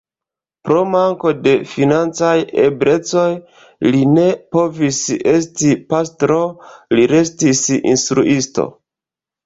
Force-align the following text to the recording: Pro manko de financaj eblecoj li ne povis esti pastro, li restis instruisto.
Pro 0.67 0.77
manko 0.93 1.33
de 1.47 1.53
financaj 1.73 2.33
eblecoj 2.63 3.27
li 3.97 4.01
ne 4.17 4.25
povis 4.57 5.05
esti 5.37 5.73
pastro, 5.95 6.43
li 6.99 7.09
restis 7.17 7.67
instruisto. 7.81 8.73